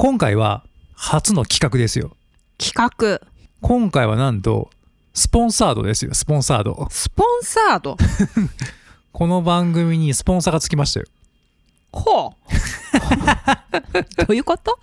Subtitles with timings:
[0.00, 0.64] 今回は
[0.94, 2.16] 初の企画ですよ。
[2.56, 3.20] 企画。
[3.60, 4.70] 今回はなんと、
[5.12, 6.88] スポンサードですよ、スポンサード。
[6.90, 7.98] スポンサード？
[9.12, 11.06] この番組にスポンサーがつきましたよ。
[11.92, 12.32] ほう。
[14.24, 14.78] どういうこと？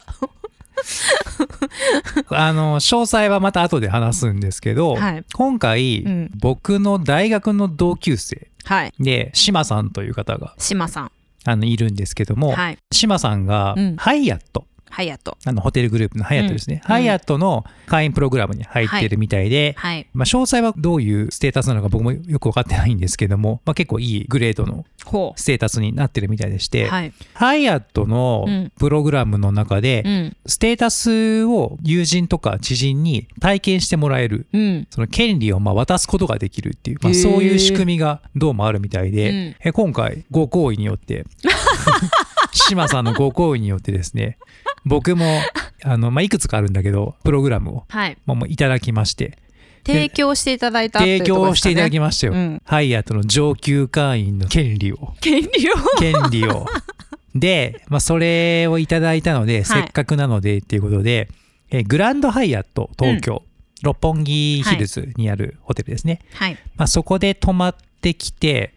[2.30, 8.94] あの、詳細はまた後で話すんですけど、はい今回、うん僕の大学の同級生はい。
[9.00, 11.12] で、島さんという方が島さん。
[11.44, 12.78] あのいるんですけども、はい。
[12.92, 15.38] 島さんが、うんハイアット、ハヤト。
[15.46, 20.08] あのホテルグループのハイアットですね、うんハイアットの会員プログラムに入ってるみたいで、はい。
[20.12, 26.90] まあ、詳細はどういうステータスなのか僕もよく分かってないんですけども、まあ、結構いいグレードのほステータスになってるみたいでして、う。
[26.90, 27.14] はい。
[27.36, 30.38] ハイアットのうんプログラムの中で、うん。
[30.48, 34.88] ステータスを友人とか知人に体験してもらえるうん。
[34.90, 41.26] その権利をまあ渡すことができるっていう、まあ、そういう仕組みがどうもあるみたいで、うんえ今回ご好意によって
[42.52, 44.38] 島さんのご好意によってですね
[44.86, 45.40] 僕も
[45.84, 48.18] あの、まあ、いくつかあるんだけどプログラムを、はい。
[48.26, 49.38] まあ、もういただきまして。
[49.86, 52.62] 提供していただいたってい提供していただきましたよ、うん。
[52.66, 55.14] ハイアートの上級会員の権利を。
[55.22, 55.76] 権利を？
[55.98, 56.66] 権利を。
[57.34, 61.30] で、まあ、それをいただいたので、せっかくなのでっていうことで
[61.70, 63.44] えグランドハイアット東京、
[63.84, 66.58] 六本木ヒルズにあるホテルですね、はい。
[66.76, 68.74] まあ、そこで泊まってきて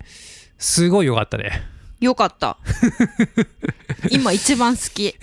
[0.58, 1.62] すごい良かったね
[2.00, 2.56] よかった。
[4.10, 5.14] 今一番好き。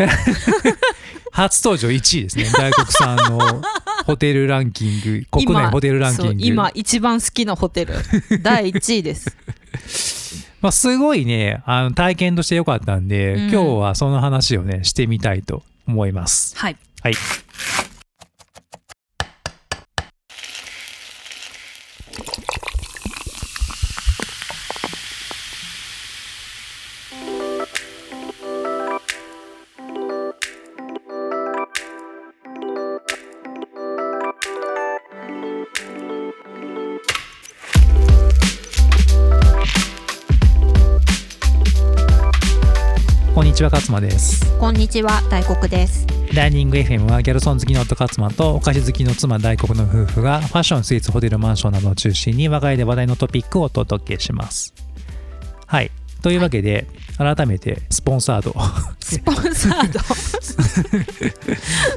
[1.32, 3.62] 初登場1位ですね大黒さんの
[4.06, 7.96] ホテルランキング国内ホテルランキング今一番好きなホテル。
[8.42, 9.38] 第1位です。
[10.62, 16.78] まあ、すごいねあの体験として良かったんで、うん今日はその話をねしてみたいと思いますはい。
[17.02, 17.14] はい
[43.58, 46.06] ちは勝間ですこんにちは、大黒です。
[46.36, 54.76] ダイニング FM はギャルソン好きの夫勝間とお菓子好きの妻大黒の夫婦がファッション、スイーツ、ホテル、マンションなどを中心に我が家で話題のトピックをお届けします。
[55.66, 55.90] はい。
[56.22, 56.86] というわけで、
[57.18, 58.54] 改めてスポンサード、
[59.00, 60.00] スポンサード。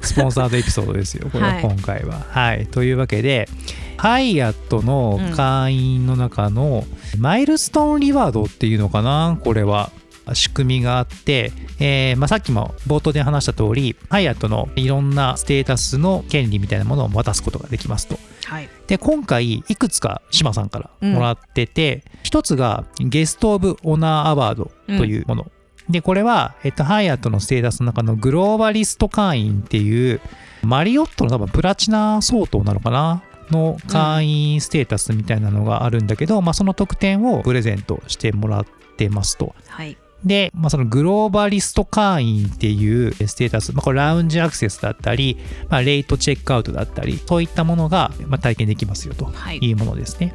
[0.01, 2.25] スポンサードエピソードですよ、これ、はい今回は。
[2.31, 2.69] はい。
[2.69, 3.51] というわけで、
[3.99, 6.87] ハイアットの会員の中の
[7.19, 9.91] マイルストーンリワードっていうのかな、これは。
[10.35, 18.19] 仕組みがあって、えーまあ、さっきも冒頭で話した通りハイアットのいろんなステータスの権利みたいなものを渡すことができますと。
[18.45, 18.69] はい。
[18.87, 25.51] で今回いくつか島さんからもらってて、一つがゲスト・オブ・オナー・アワードというもの、
[25.89, 30.21] でこれは、えっと、ハイアットのステータスの中のグローバリスト会員っていう
[30.63, 33.23] マリオットの多分プラチナ相当なのかな？
[33.51, 38.67] の会員ステータスみたいなのがあるんだけど、まあ、その特典をプレゼントしてもらっ
[38.97, 39.57] てますと。
[39.67, 39.97] はい。
[40.25, 45.39] で、まあ、そのグローバリスト会員っていうステータス、まあ、これラウンジアクセスだったり、
[45.69, 49.59] まあ、レイトチェックアウトだったり、そういったものがまあ体験できますよとはい。
[49.59, 50.35] いうものですね。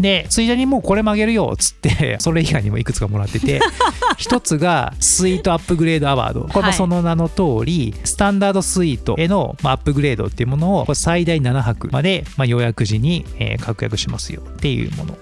[0.00, 3.60] で、ついでにもうこれもあげるよっつって、 それ以外にもいくつかもらってて、
[4.18, 6.48] 一つがスイートアップグレードアワード。
[6.52, 15.18] これもその名の通り、スタンダードスイートへのまあアップグレードっていうものを最大7泊までまあ予約時にえー確約しますよっていうもの。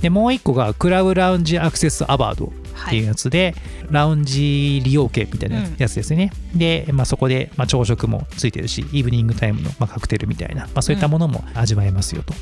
[0.00, 2.52] で、もう一個がクラブラウンジアクセスアワード。
[2.86, 3.54] っていうやつで、
[3.90, 6.32] ラウンジ利用券みたいなやつですね。
[6.54, 12.34] で、まあ、そこで、まあ、朝食もついてるし、イブニングタイムの、まあ、カクテルみたいな、まあ、そういったものも味わえますよと。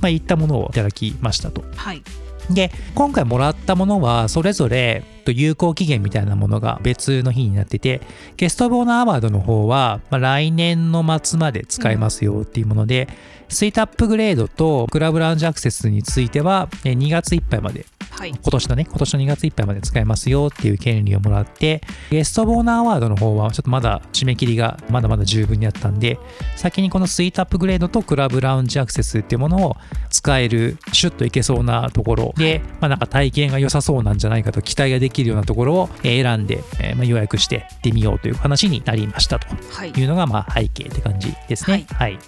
[0.00, 1.64] まあ、いったものをいただきましたと。
[1.76, 2.02] はい。
[2.50, 8.00] で、今回もらったものは、それぞれと有効期限みたいなものが別の日になってて、
[8.36, 13.08] ゲスト・オブ・オナーアワードの方は、まあ、来年の末まで使えますよっていうもので、
[13.48, 17.86] スイートアップグレードとクラブラウンジアクセスについては、え2月いっぱいまで
[18.18, 18.30] はい。
[18.30, 26.18] 今年のね、今年の2月いっぱいまで使えますよっていう権利をもらって、ゲストボーナーアワードの方はちょっとまだ締め切りがまだまだ十分にあったんで、
[26.56, 29.76] 先にこのスイートアップグレードとクラブラウンジアクセスっていうものを
[30.10, 39.46] 使える、シュッといけそうなところで、まあなんか体験が良さそうなんじゃないかと期待ができるようなところをえー選んで、えーまあ予約して行ってみようという話になりましたと。
[39.72, 39.90] はい。
[39.90, 41.86] いうのがまあ背景って感じですね。
[41.92, 42.18] はい。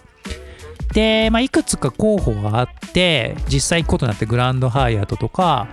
[0.92, 5.68] で、まあ、いくつか候補があって、実際行くことになってグランドハイアットとか、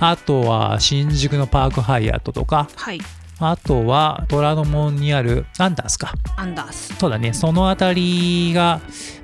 [0.00, 3.00] あとは新宿のパークハイアットとか、はい。
[3.38, 6.14] あとは虎ノ門にあるアンダースか。
[6.36, 6.96] アンダース。
[6.96, 8.80] そうだね、そのあたりが、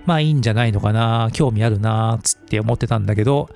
[0.07, 3.49] まあいいんじゃないのかな、興味あるな、つって思ってたんだけど、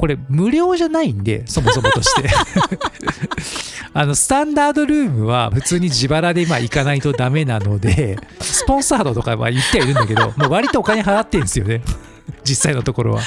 [0.00, 2.30] これ無料じゃないんでそもそもとして。
[3.92, 11.82] あのスタンダードルームは普通に自腹で今行かないとダメなのでスポンサードとかは言ってはいるんだけどもう割とお金払ってるんですよね。
[12.44, 13.22] 実際のところは。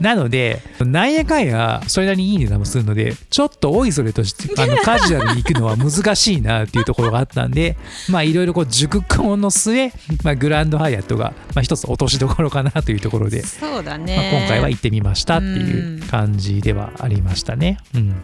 [0.00, 7.76] なので、なんやかんや、それなりにいい値段もするので、ちょっとおいそれとして、 あの、カジュアルに行くのは難しいなっていうところがあったんで、
[8.08, 9.92] まあ、いろいろこう、熟考の末、
[10.22, 14.30] まあ、グランドハイアットが、まあ、一つ落としどころかなというところで、そうだまあ、ね。
[14.32, 17.78] 今回は行ってみましたっていう感じではありましたね。
[17.94, 18.16] うん。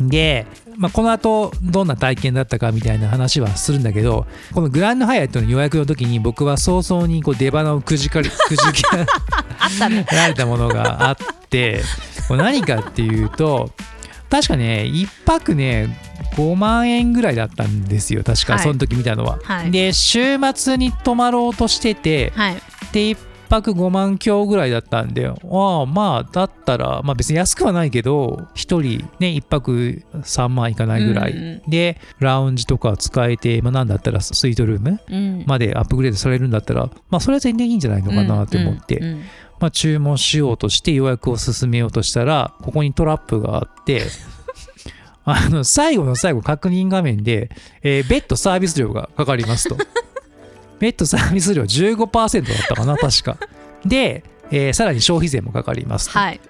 [0.00, 0.46] で、
[0.76, 10.06] まあ、この後どんな体験だったかみたいな話はするんだけどこのグランドハイアットの予約の時に僕は早々にこう出花をくじかり くじあったね。
[10.10, 11.16] られたものがあっ
[11.48, 11.82] て
[12.28, 13.70] これ何かっていうと
[14.30, 15.96] 確かね1泊ね
[16.36, 19.38] 5万円ぐらいだったんですよ確か、はいその時見たのは。
[19.44, 22.54] はいで週末に泊まろうとしててはい。
[22.92, 23.16] で1
[23.54, 25.34] 泊5万強ぐらいだったんであ
[25.82, 28.82] あまあだったら、まあ、別に安くはないけど1人
[29.18, 35.44] ね1泊3万いかないぐらい、うんでラウンジとか使えて、まあ、なんだったらスイートルームうん。
[35.46, 39.22] までアップグレードされるんだったら、まあ、それは全然いいんじゃないのかなって思って、うんうん。
[39.60, 44.02] まあ、注文しようとして予約を進めようとしたらここにトラップがあって
[45.24, 47.50] あの最後の最後確認画面で、
[47.82, 49.76] えー別途サービス料がかかりますと
[50.78, 53.36] 別途サービス料15%だったかな確か
[53.84, 56.40] で、えーさらに消費税もかかりますと、はい。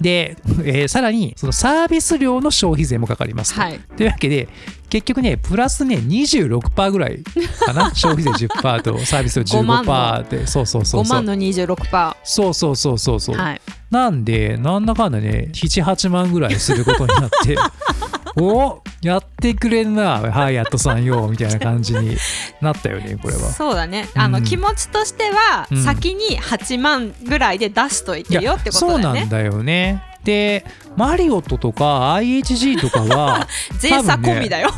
[0.00, 3.80] で、えーさらにそのサービス料の消費税もかかりますと、はい。
[3.96, 4.48] というわけで
[4.88, 7.22] 結局ねプラスね26%ぐらい
[7.64, 12.16] かな 消費税10%とサービス料5万15%でそうそうそう5そう万の26%。
[12.24, 13.60] そうそうそうそうそう、はい。
[13.90, 17.56] なんでなんだかんだね78万ぐらいすることになって
[18.42, 22.16] おやってくれんなハイアットさんよみたいな感じに
[22.60, 23.40] なったよね これは。
[23.52, 24.08] そうだね。
[24.14, 29.26] あの、うん気持ちとしては、うん先に8万ぐらいで出しといてよってことだよそうなんね。
[29.30, 30.02] だよね。
[30.24, 30.64] で
[30.96, 34.70] マリオットとか IHG とかは 税差込みだよ。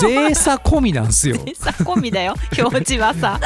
[0.00, 1.36] 税差込みなんですよ。
[1.46, 2.34] 税差込みだよ。
[2.58, 3.40] 表示はさ。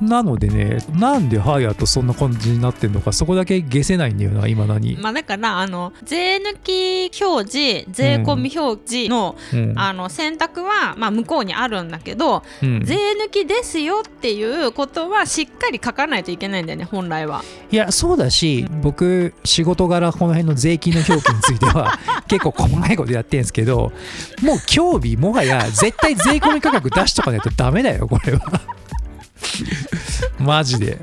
[0.00, 4.96] うん、なのでねなんでハイアットそんな感じになってんのかそこだけ消せないんだよな今だに。
[4.96, 17.42] まあだからあの税抜き表示税込み表示の,、うんあの選択は、まあ、向こうにあるんだけど、うん税抜きですよっていうことはしっかり書かないといけないんだよね本来は。
[17.70, 21.98] いやそうだし僕仕事柄この辺の税金の表記については
[22.28, 23.92] 結構細かいことやってるんですけど
[24.42, 28.60] もう今日日もはや絶対税込み価格出しとかないとダメだよこれは。
[30.38, 30.98] マジで。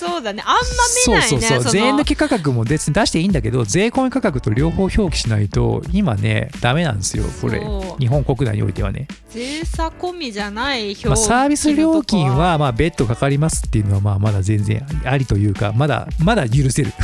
[0.00, 0.42] そうだね。
[0.46, 0.62] あんま
[1.06, 1.64] 見ないねそうそうそう。
[1.64, 1.70] の。
[1.70, 7.60] 税抜き価格も別に出していいんだけど税込み価格と両方表記しないと今ねダメなんですよこれ。
[7.98, 9.08] 日本国内においてはね。
[9.28, 16.92] 税差込みじゃない表記まあ、サービス料金はまあ別途かかりますっていうのはまあまだ全然ありというかまだまだ許せる。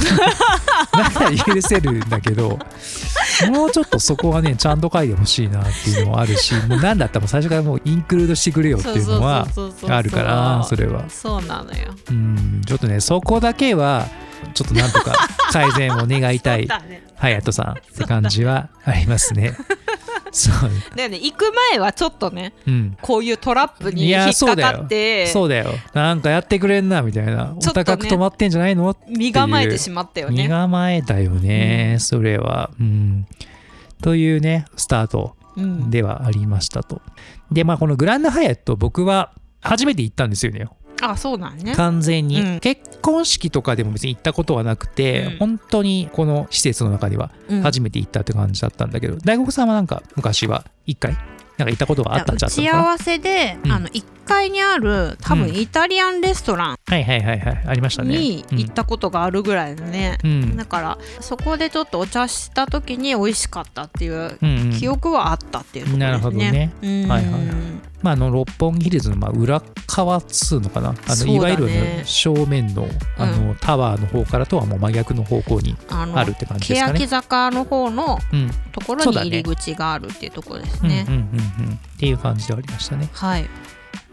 [0.93, 2.59] まだ許せるんだけど
[3.51, 9.47] もうちょっとそこはねちゃんと書いてほしいなっていうのもあるしもう何だったら最初からもうインクルードしてくれよっていうのは
[9.89, 11.09] あるからそれは。
[11.11, 11.95] そうなのよ。
[12.11, 14.07] うんちょっとねそこだけは
[14.55, 15.15] ちょっとなんとか
[15.53, 16.69] 改善を願いたい。
[17.19, 19.55] 隼人さんって感じは ありますね。
[20.33, 20.71] そう。
[20.95, 21.17] だよね。
[21.17, 22.97] 行く前はちょっとねうん。
[23.01, 25.27] こういうトラップにいや引っかかって。
[25.29, 25.71] そうだよ。
[25.95, 28.95] なんかやってくれんなみたいな、ねお高く止まってんじゃないの？
[29.09, 30.49] 身構えてしまったよ身ね。
[30.49, 33.27] 構えたよね、それは、うん、
[34.03, 35.91] というねスタートうん。
[35.91, 37.01] ではありましたと。
[37.51, 39.33] でまあこのグランドハイアット僕は
[39.63, 40.67] 初めて行ったんですよね
[41.03, 41.75] あそうなんね。
[41.75, 42.61] 完全に、うん。
[42.61, 45.39] 結婚式とかでも別に行ったことはなくて、うん。
[45.39, 47.63] 本当にこの施設の中ではうん。
[47.63, 51.17] 初めて行ったって感じだったんだけど、大黒さんはなんか昔は1回？
[51.59, 53.73] なんか行ったことがあったんじゃ打ち合わせで、うん。
[53.73, 57.65] あの1階にある多分イタリアンレストランはいはいはいはい。
[57.67, 58.19] ありましたね。
[58.19, 60.57] に行ったことがあるぐらいだね、うん、うん。
[60.57, 64.71] だからそこでちょっとお茶した時に美味しかったっていううんうん。
[64.73, 66.11] 記憶はあったっていうところですね。
[66.11, 66.75] なるほどね。
[66.83, 67.09] うん。
[67.09, 67.43] はいはいはい
[68.07, 72.87] まあ、あの六本木ヒルズのまあ裏側っつうのかなあの、いわゆるね正面の
[73.19, 77.01] あの、タワーの方からとはもう真逆の方向にあるって感じですかね。
[77.01, 81.05] 欅坂の方のうんところに入り口があるっていうところですね。
[81.09, 81.25] うんうんう
[81.65, 83.09] んうんっていう感じではありましたね。
[83.13, 83.49] はい。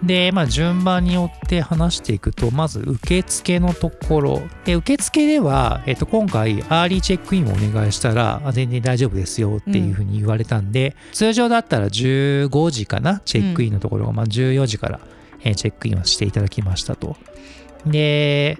[0.01, 4.41] で、まあ、順番によって話していくとまず受付のところ。
[4.65, 14.99] で受付では、えっと、今回アーリーチェックインをお願いしたら全然大丈夫ですよっていうふうに言われたんで、通常だったら15時かなチェックインのところが、まあ、14時から、
[15.45, 17.17] えチェックインをしていただきましたと。
[17.85, 18.57] で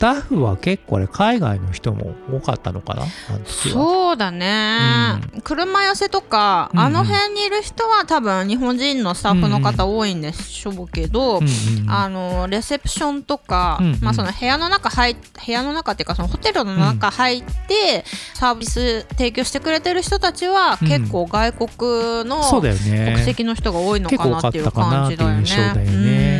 [0.00, 3.04] タッフは結構あれ海外の人も多かったのかな？
[3.44, 6.86] そうだね、車寄せとか、うんうん。
[6.86, 11.46] あの辺にいる人は多分日本人のスタッフの方多いんでしょうけど、うんう
[11.80, 11.90] んうん。
[11.90, 14.00] あのレセプションとか、うんうん。
[14.00, 15.16] まあ、その部屋の中入っ
[15.46, 18.04] 部屋の中っていうかそのホテルの中入って、
[18.34, 20.88] サービス提供してくれてる人たちはうん。
[20.88, 26.39] 結構外国の国籍の人が多いのかなっていう感じだよね。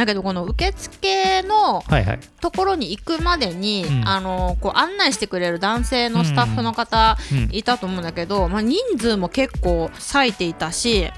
[0.00, 1.82] だけどこの受付の
[2.40, 4.08] ところに行くまでに、うん。
[4.08, 7.48] あのこう案内してくれる男性のスタッフの方うん。
[7.52, 11.10] いたと思うんだけど、まあ、人数も結構割いていたし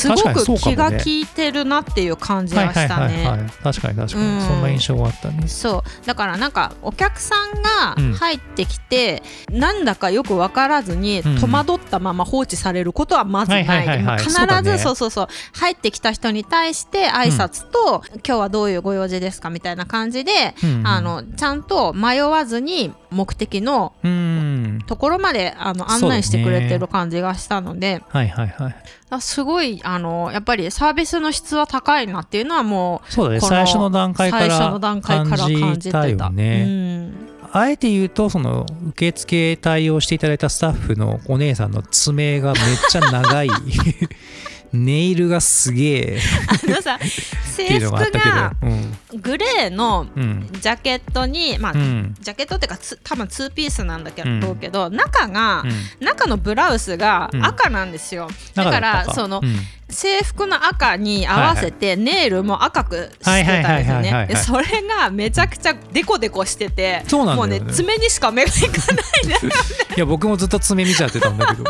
[0.00, 3.46] すごく気が利いてるなっていう感じがしたはいはいはいはね。
[3.46, 3.62] い。
[3.62, 4.40] 確かに確かに、うん。
[4.40, 5.48] そんな印象があったね。
[5.48, 6.06] そう。
[6.06, 8.12] だからなんかお客さんうん。
[8.12, 11.40] が入ってきて、なんだかよく分からずにうん。
[11.40, 14.18] 戸惑ったまま放置されることはまずない,、はいはいはいはい。
[14.18, 14.30] 必
[14.62, 20.86] ずそうそうそう入ってきた人に対して挨拶と、今日はどういうご用事ですかみたいな感じで、うんうん。
[20.86, 24.82] あのちゃんと迷わずに目的のうん。
[24.86, 28.76] ところまであの案内してくれてる感じがしたので、はいはいはい。
[29.05, 33.40] あすごいあのやっぱりサービスの質は高いなっていうのはもうそうだね。
[33.40, 37.14] 最初の段階から最初の段階から感感じたよね、うん。
[37.52, 43.48] あえて言うとその受付対応していただいたスタッフのお姉さんの爪がめっちゃ長い
[44.72, 46.18] ネイルがすげえ。
[46.66, 46.98] あのさ
[47.56, 48.52] 制服が
[49.14, 50.48] グレーのうん。
[50.60, 52.14] ジャケットにまあ、うん。
[52.20, 54.40] ジャケットっていうかつ多分ツーピースなんだけうん。
[54.40, 56.06] ど,、けど中が、うん。
[56.06, 57.44] 中のブラウスがうん。
[57.44, 59.58] 赤なんですよ、だからその、うん。
[59.88, 64.26] 制服の赤に合わせてネイルも赤くしてたんですよね。
[64.28, 67.60] でそれがめちゃくちゃデコデコしててそうなんね。
[67.60, 69.36] もうね爪にしか目がいかないね。
[69.96, 71.64] いや僕もずっと爪見ちゃってたんだけど。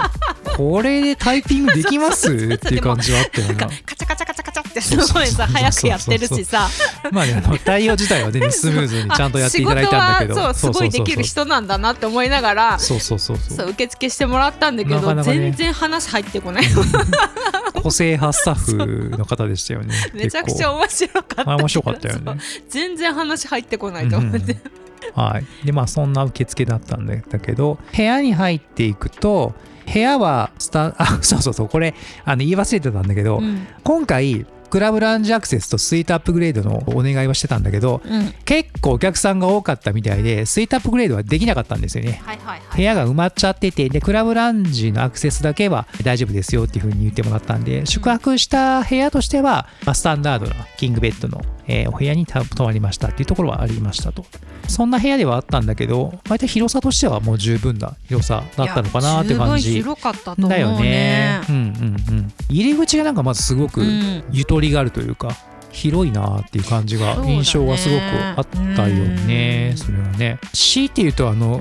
[0.56, 2.32] これでタイピングできます？
[2.32, 3.52] っていう感じはあったよな。
[3.54, 6.68] んかなカチャカチャカチャカチャってすごいさ早くやってるしさ。
[7.10, 10.34] まあね対応自体は全然スムーズに ちゃんとやっていただいたんだけど。
[10.34, 13.56] そうすごいできる人なんだなって思いながらそうそうそうそう。
[13.56, 16.64] そう受付してもらったんだけど全然話入ってこない。
[17.82, 19.94] 個性派スタッフの方でしたよね。
[20.12, 21.56] めちゃくちゃ面白かった。
[21.56, 22.38] 面白かったよね。
[22.68, 25.22] 全然話入ってこないと思って、うん。
[25.22, 25.66] はい。
[25.66, 29.54] でまあそんな受付だったんだけど部屋に入っていくと
[29.92, 33.66] 部屋はスタ あそうそうそうこれあの言い忘れてたんだけど、うん。
[33.84, 38.34] 今回クラブラウンジアクセスとスイートアップグレードのお願いはしてたんだけどうん。
[38.44, 42.20] 結構お客さんが多かったみたいでスイートアップグレードはできなかったんですよね。
[42.24, 42.76] はいはいはい。
[42.76, 54.24] 部屋が埋まっちゃっててでクラブラウンジのアクセスだけは大丈夫ですよっていう風に言ってもらったんで宿泊した部屋としては、まあ、スタンダードなキングベッドの、えーお部屋にた泊まりましたっていうところはありましたと。
[54.68, 59.74] そんな部屋ではあったんだけど割と広さとしてはもう十分な広さだったのかなって感じ。
[59.74, 61.40] 広かったと思うだよねね。
[61.48, 62.32] うんうんうん。
[62.48, 64.24] 入り口がなんかまずすごくうん。
[64.32, 65.36] ゆとりがあるというか、
[65.76, 69.68] 広いなっていう感じが印象がすごくあったよね。
[69.72, 69.76] うん。
[69.76, 70.38] それはね。
[70.54, 71.60] 強いて言うとあの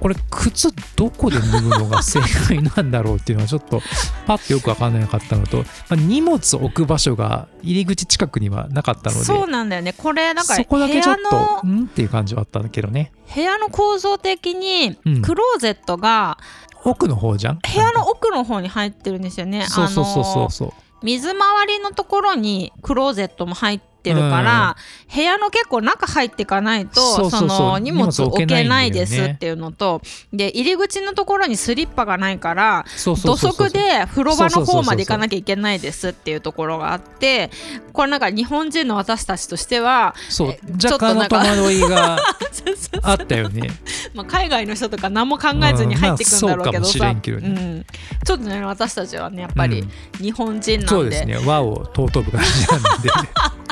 [0.00, 3.80] これ靴どこで脱ぐのが正解なんだろうっていうのはちょっと
[4.26, 9.92] パッとよく分かんなかったのと、まあ、荷物置く場所が入り口近くにはなかったのでそうなんだよね。
[9.92, 13.12] これなんかそこだけちょっとのんっていう感じはあったんだけどね。
[13.32, 15.22] 部屋の構造的にうん。
[15.22, 16.38] クローゼットが
[16.84, 17.58] 奥の方じゃん？
[17.60, 19.64] 部屋の奥の方に入ってるんですよね。
[19.68, 20.68] そうそうそうそうあそう。
[20.68, 24.76] の水回りのところにクローゼットも入ってるから、
[25.12, 37.50] 部屋の結構中入っていかないとその荷物置置けけないですっていうのとで入り口のところにスリッパがないから土足で風呂場の方まで行かなきゃいけないですっていうところがあって
[37.92, 40.48] これなんか日本人の私たちとしてはそう
[40.82, 42.18] 若干の戸惑いが
[43.02, 43.70] あったよね。
[44.14, 47.20] まあ、海外の人とか何も考えずに入ってくんだろうけどうんまあね。
[47.26, 47.86] うん。
[48.24, 49.90] ちょっとね私たちはねやっぱりうん。
[50.22, 51.38] 日本人なんで,、そうですね。
[51.44, 53.10] 和を尊ぶ感じなんで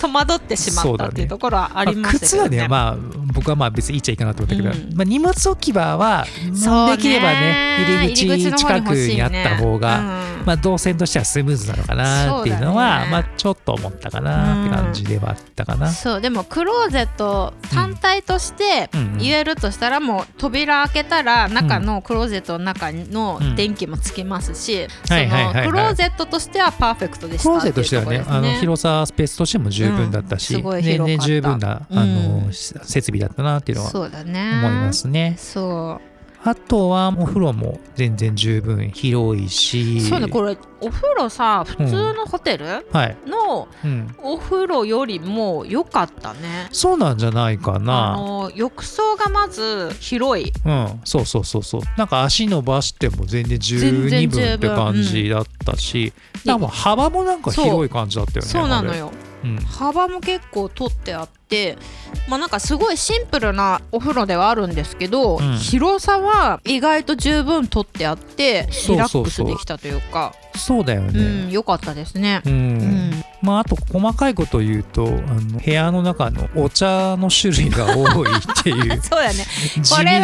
[0.00, 2.48] 戸惑ってしまったっていうところはありまあしたけどね。
[2.48, 2.96] 靴はねまあ
[3.32, 4.96] 僕はまあ別にいいっちゃいいかなと思ったけど、うん。
[4.96, 10.30] まあ、荷物置き場はできればね入り口近くにあった方が、うん。
[10.46, 15.90] まあ、動線としてはスムーズなのかなっていうのはまあ、ちょっと思ったかなって感じではあったかな。
[15.90, 16.20] そう。
[16.20, 19.18] でもクローゼット単体としてうんうん。
[19.18, 28.24] 言えるとしたらもう扉開けたら中のクローゼットの中の電気もつきますし、クローゼットとしてはパーフェクトでしクローゼットとしてはね。
[28.26, 31.26] あの広さスペースとしても十分だったし、うんすごい全広かった。
[31.26, 34.60] 然十分なあの、うん設備だったなっていうのはそうだね。
[34.64, 35.34] 思いますね。
[35.38, 36.10] そう。
[36.42, 40.00] あとはお風呂も全然十分広いし。
[40.00, 46.68] そうねこれお風呂さ普通のホテルはい、のうん、お風呂よりも良かったね。
[46.72, 48.16] そうなんじゃないかあな。
[48.16, 50.50] の浴槽がまず広い。
[50.64, 51.82] うん、そうそうそうそう。
[51.98, 56.14] なんか足伸ばしても全然十二分って感じだったし、
[56.46, 58.48] なんかもう幅もなんか広い感じだったよね。
[58.48, 59.12] そうなのよ。
[59.24, 59.29] うん
[59.66, 61.76] 幅も結構取ってあって
[62.28, 65.56] まあなんかすごいシンプルなお風呂ではあるんですけど、うん。
[65.56, 69.30] 広さは意外と十分取ってあってそうリラッそう。
[69.30, 70.34] そうクスできたというか。
[70.56, 72.42] そうだようねん良かったですね。
[72.44, 73.24] うん、うん。
[73.40, 79.46] まああと細かいことを言うとあの部屋の中のお茶の種類が多いっていう そうだね。
[79.88, 80.20] これ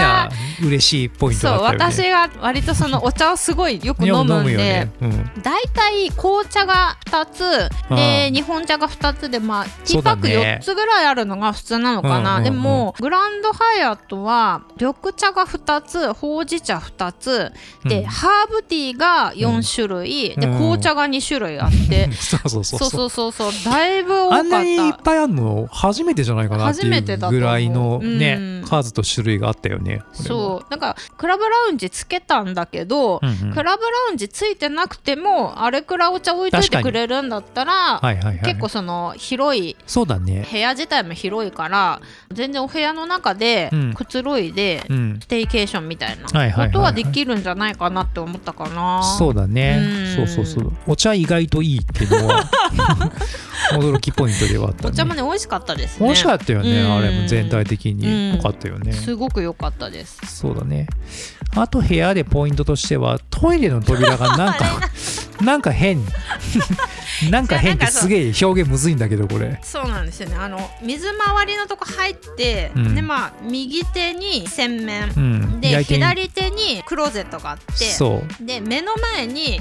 [0.67, 1.85] 嬉しいポイントそうだったよね。
[1.93, 8.35] 私が割とそのお茶をすごいよく飲むんでよね、うん、だいたい紅茶が2つでうん。
[8.35, 10.59] 日本茶が2つでまあティそうーパックだね。
[10.61, 12.45] 4つぐらいあるのが普通なのかな、うんうんうん。
[12.45, 17.53] でもグランドハイアットは緑茶が2つほうじ茶2つ。
[17.85, 18.05] で、うん。
[18.05, 20.53] ハーブティーが4種類、でうん。
[20.53, 20.59] うん。
[20.59, 23.33] 紅茶が2種類あって、 そうそうそうそう。
[23.33, 28.69] そうだいぶ多かっあんなにいったぱいあるの初めてじゃないかなっていうぐらいのね、うん。
[28.69, 30.03] 数と種類があったよね。
[30.13, 30.71] そう。
[30.71, 33.55] なんかクラブラウンジつけたんだけど、うんうん。
[33.55, 40.47] クラブラウンジついてなくてもあれくらいお茶置いといてくれるんだったら、はいはいはい、結構その広いそうだね。
[40.51, 42.01] 部屋自体も広いから
[42.33, 43.95] 全然お部屋の中でうん。
[43.95, 49.03] くつろいでうん、ステイケーションみたいなことはできるんじゃないかなって思ったかな。
[49.03, 50.15] そうだね。
[50.19, 50.27] うん。
[50.27, 50.73] そうそうそう。
[50.87, 52.45] お茶意外といいっていうのは
[53.73, 54.91] 驚きポイントではあったね。
[54.91, 56.07] お茶もね美味しかったですね。
[56.07, 56.95] 美味しかったよね、うん。
[56.95, 57.99] あれも全体的うん。
[57.99, 60.21] に良かったよね、すごく良かったです。
[60.27, 60.87] そうだね。
[61.55, 64.81] あと部屋でポイントとしてはトイレの扉がなんか
[65.43, 66.03] なんか変。
[67.31, 69.59] なんか変ってすげえ表現むずいんだけどこれ。
[69.63, 70.37] そうなんですよね。
[70.37, 72.95] あの水回りのとこ入って、うん。
[72.95, 75.61] でまあ右手に洗面、うん。
[75.61, 79.61] で左手にクローゼットがあって、で目の前に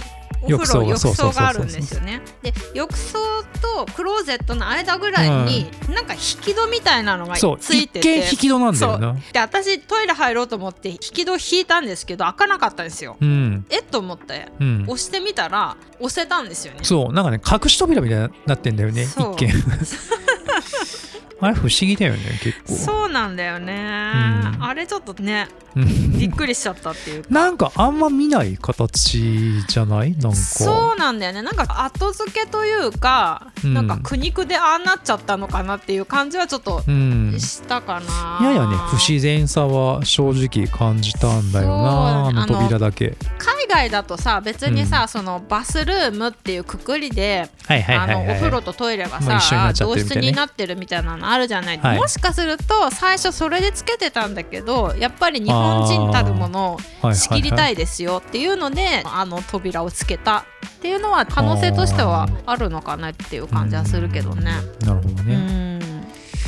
[0.54, 2.22] お風呂浴槽があるんですよね。
[2.42, 3.20] で浴槽
[3.62, 8.18] とクローゼットの間ぐらいに、なんか引き戸みたいなのがつそういてて。
[8.30, 9.18] 引き戸なんだよな。
[9.34, 13.18] で私トイレ入ろうと思って引き戸引いたんですけど開かなかったんですよ。
[13.20, 13.66] うん。
[13.70, 14.84] えっと思ってうん。
[14.88, 16.80] 押してみたら押せたんですよね。
[16.84, 17.14] そう。
[17.14, 19.50] なんかね隠し扉みたいになってんだよね一見
[21.42, 22.74] あれ不思議だよね結構。
[22.74, 24.58] そうなんだよね、ん。
[24.64, 26.18] あれちょっとねうん。
[26.18, 27.30] びっくりしちゃったっていうか。
[27.30, 30.12] なんかあんま見ない形じゃない？
[30.18, 30.36] なんか。
[30.36, 31.42] そうなんだよね。
[31.42, 33.74] なんか後付けというか、うん。
[33.74, 43.16] なんか苦肉でああなっちゃったのかなっていう感じはちょっとうんしたかな、ややね不自然さは正直感じたんだよなあの扉だけ。
[43.38, 60.44] 海外だとさ別にさ、そのバスルームっていうくくりで、お風呂とトイレがさ、同室になってるみたいなのあるじゃない、はいもしかすると最初それでつけてたんだけどやっぱり日本人たるものを仕切りたいですよっていうのであの扉をつけたっ
[60.82, 64.52] ていうのは可能性としてはあるのかなっていう感じはするけどね。
[64.82, 65.36] なるほどうね
[65.74, 65.75] ん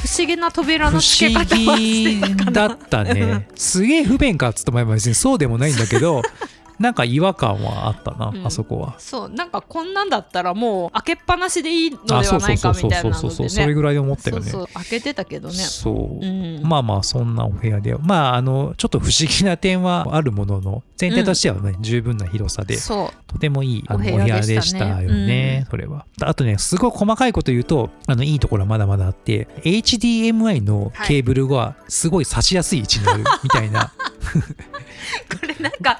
[0.01, 2.51] 不思議な扉不の付け思方は議してたかな。
[2.51, 6.21] だったねすげえ不便かっつっても別にそうでもないんだけど
[6.79, 8.45] なんか違和感はあったな、うん。
[8.45, 8.95] あそこは。
[8.99, 13.37] そうなんかこんなんだったらもう開けっぱなしでいいのではないかそうそうそうみたいなのそうそう。
[13.37, 14.43] でねそれぐらいで思ったよね。
[14.43, 15.55] そうそう開けてたけどね。
[15.55, 16.61] そう、うん。
[16.63, 23.31] まあまあそんなお部屋でまああのちょっと不思議な点はあるものの全体としてはね、十分な広さでそう。
[23.31, 26.05] とてもいいおお部部屋屋でしたよね、それは。
[26.21, 33.93] あとねすごい細かいこと言うとあのいいところはまだまだあって HDMI のケーブルがすごい差しやすい位置にあるみたいな、
[35.39, 35.99] これなんか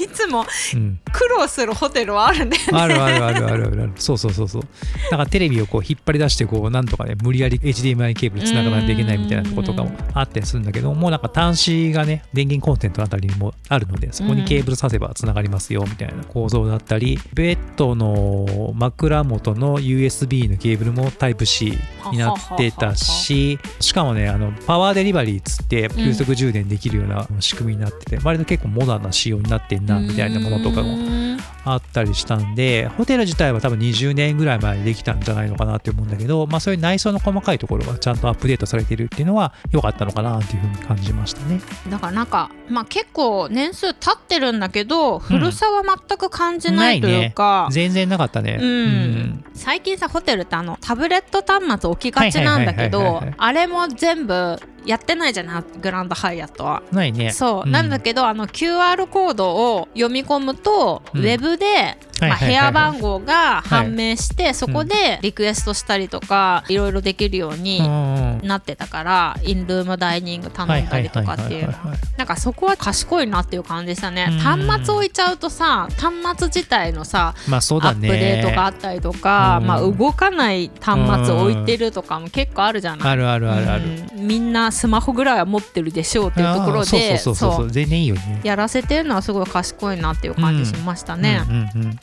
[0.00, 2.68] いつもうん、苦労するホテルはあるんだよね。
[2.72, 3.92] あるあるあるあるあるある。
[3.96, 4.62] そうそうそうそう。
[5.10, 21.78] なんかテレビをこう引っ張り出してこうなんとかね無理やり HDMI ケーブルつながないといけないみたいなとことかもあったりするんだけどもうなんか端子がね電源コンセントのあたりにもあるのでそこにケーブル挿せばつながりますよみたいな構造だったりベッドの枕元の USB のケーブルもタイプ C
[22.12, 31.34] になってたししかもねあのパワーデリバリーっつって急速充電できるような仕組みになってて割と結構モダンな仕様になってんなみたいなものとかもも
[31.64, 41.60] あったりしたんでホテル自体は多分20年ぐらい前にできたんじゃないのかなって思うんだけど、まあ、そういう内装の細かいところがちゃんとアップデートされてるっていうのは良かったのかなっていうふうに感じましたね。
[41.88, 48.58] だからなんかまあ結構年数経ってるんだけど古さは全く感じないというか、全然なかったね。
[48.60, 49.44] うん。
[49.54, 56.82] 最近さホテルってあのタブレット端末置きがちなんだけどあれも全部やってないじゃないグランドハイアットは。
[56.92, 57.32] ないね。
[57.32, 61.96] そう、んなんだけどあの QR コードを読み込むと、うんウェブで、
[62.28, 68.40] まあ、部屋番号が判明して、そこでリクエストしたりとか、いろいろできるようにうん。
[68.44, 71.74] なってたから、インルームダイニング頼んだりとかっていう。
[72.16, 74.28] なんかそこは賢いなっていう感じでしたね。
[74.30, 74.38] うん。
[74.38, 78.08] 端末置いちゃうとさ端末自体のさまあそうだね。
[78.08, 79.66] アップデートがあったりとか、うん。
[79.66, 83.08] まあ、動かない端末置いてるとかも結構あるじゃない？
[83.12, 83.84] あるあるあるある。
[84.16, 84.26] うん。
[84.26, 88.40] みんなスマホぐらいは持ってるでしょうっていうところでそうそうそうそう全然いいよね。
[88.44, 91.42] やらせてるのはすごい賢いなっていう感じしましたね。
[91.48, 91.98] うんうんうん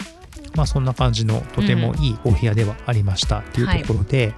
[0.55, 4.33] まあそんな感じのとてもいいお部屋ではありましたっていうところで、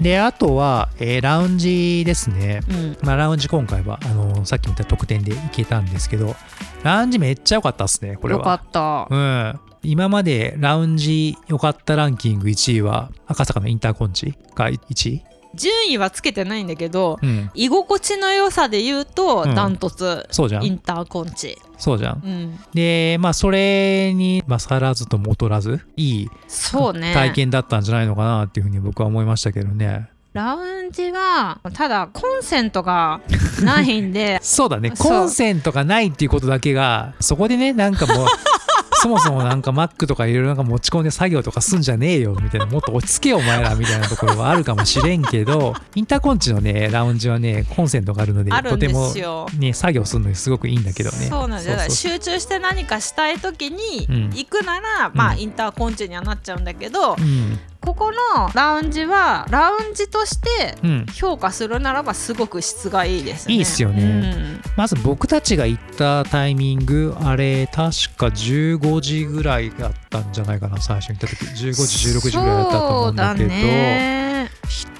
[0.00, 2.60] であとは、えーラウンジですね。
[2.68, 2.96] うん。
[3.02, 6.34] まあ、ラウンジ今回はあのさっきも言った特典で行けたんですけど
[6.82, 8.38] ラウンジめっちゃ良かったですねこれは。
[8.38, 9.06] よかった。
[9.10, 15.22] うん、今までラウンジ良かったランキング1位は赤坂のインターコンチが1位、
[15.54, 19.54] 順位はつけてないんだけどうん、居心地の良さで言うとうん。
[19.54, 20.64] ダントツ、そうじゃん。
[20.64, 22.22] インターコンチ、そうじゃん。
[22.24, 27.12] うん、でまあそれに勝らずとも劣らずいいそうね。
[27.14, 30.08] 体験だったんじゃないのかなっていうふうに僕は思いましたけどね。
[30.32, 33.20] ラウンジはただコンセントが
[33.62, 34.38] ないんで。
[34.42, 34.92] そうだね。
[34.96, 38.26] コンセントがないっていうことだけがそこでねなんかもう
[39.02, 49.12] そもそもなんか Mac とかいろいろなんか持ち込んで作業とかすんじゃねえよみたいなもっと落ち着けよお前らみたいなところはあるかもしれんけど インターコンチのねラウンジはねコンセントがあるのでとても
[49.58, 51.16] ね作業するのにすごくいいんだけどね。
[51.28, 51.96] そうなんだよだからそう。
[52.12, 54.24] 集中して何かしたい時にうん。
[54.34, 55.40] 行くなら、まあうん。
[55.40, 61.06] インターコンチにはなっちゃうんだけど、うんここのラウンジはラウンジとしてうん。
[61.14, 63.54] 評価するならばすごく質がいいですね。
[63.54, 64.60] いいっすよね。
[64.76, 67.76] まず僕たちが行ったタイミングあれ確
[68.16, 71.44] か15時ぐらいだったんじゃないかな最初に行った時。
[71.44, 73.50] 15時16時ぐらいだったと思うんだけど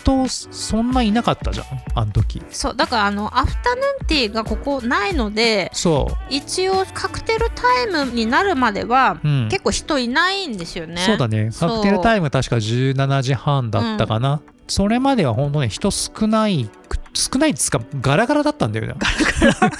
[0.04, 2.42] そうだね人そんないなかったじゃんあの時。
[2.50, 10.98] そうだからあのアフタヌーンティーがここないのでそ一応カクテルタイムになるまではう、うん、結構人いないんですよね。
[10.98, 11.50] そうだね。
[11.58, 19.08] カクテルタイム確か17時半だったかな、それまでは本当ね人少ないく少ないっつうかガラガラだったんだよねガ
[19.48, 19.76] ラガラ。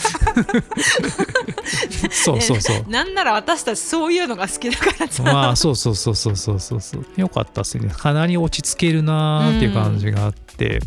[2.11, 2.85] そうそうそう。
[2.91, 7.89] なんなら私たちそういうのが好きだからさ、まあそうそうそうそうそうそうよかったっすね。
[7.89, 10.81] かなり落ち着けるなーっていう感じがあって、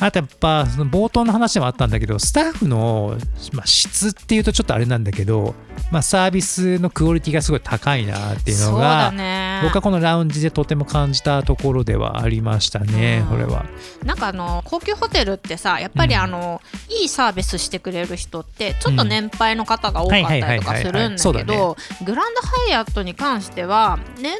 [0.00, 3.16] あとやっぱその冒頭の話でもあったんだけどスタッフの、
[3.52, 5.54] まあ、質っていうとちょっとあれなんだけど、
[5.90, 13.26] まあ、サービスのクオリティがすごい高いなっていうのそうだがね僕はこのラウンジでとても感じたところではありましたね、うん。
[13.28, 13.64] これは。
[14.04, 16.20] なんかあの高級ホテルってさやっぱりうん。
[16.22, 24.32] あの、いいサービスしてくれる人ってちょっと年配の方が多かったりとかするんだけどグランドハイアットに関しては年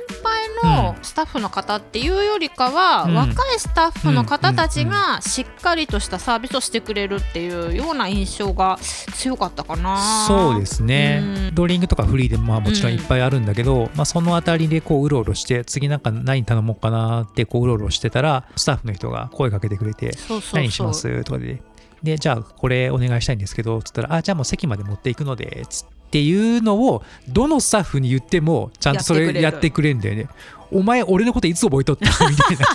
[0.63, 3.15] 配のスタッフの方っていうよりかは、うん。
[3.15, 8.79] 若いスタッフの方たちがしっかりとしたサービスをしてくれるっていうような印象が
[9.15, 10.27] 強かったかな。
[10.27, 11.55] そうですね、うん。
[11.55, 20.11] ドリンクとかフリーでまあもちろんいっぱいあるんだけど、まあ、そのあたりでこううろうろして次なんか何頼もうかなってこううろうろしてたらスタッフの人が声かけてくれて
[20.53, 21.63] 何しますとかで
[22.03, 30.29] でじゃあこれお願いしたいんですけどつったらあじゃあもう席まで持っていくのでつっていうのをどのスタッフに言ってもちゃんとそれややってくれるんだよね。
[30.71, 32.07] お前俺のこといつ覚えとった？
[32.29, 32.67] みたいな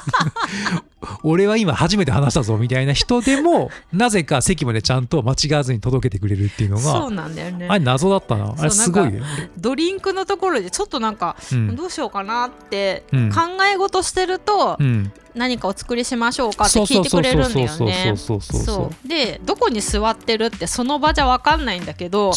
[1.24, 7.68] 俺は今初めて話したぞみたいな人でも なぜか席までちゃんと間違わずに届けてくれるっていうのそうがなんだよね。
[7.70, 8.56] あれ謎だったな。
[8.58, 9.22] あれすごいよ、
[9.58, 13.32] ドリンクのところでちょっとなんか、うんどうしようかなってうん。
[13.32, 17.68] 考え事してると、うん、何かお作りしましょうかって聞いてくれるんだよね。
[17.78, 18.62] そうそうそうそう。
[18.62, 18.76] そう。
[18.76, 22.32] そうでどこに座ってるってその場じゃ分かんないんだけど